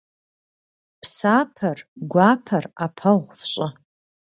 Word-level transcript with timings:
Псапэр, 1.01 1.77
гуапэр 2.11 2.63
Iэпэгъу 2.83 3.31
фщIы. 3.37 3.67